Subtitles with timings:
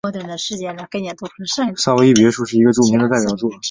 [1.75, 3.51] 萨伏伊别墅是一个著名的代表作。